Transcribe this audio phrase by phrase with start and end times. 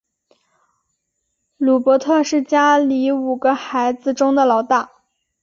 [1.57, 4.89] 鲁伯特是家里五个孩子中的老大。